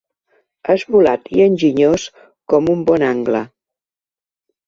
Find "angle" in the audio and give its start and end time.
3.11-3.43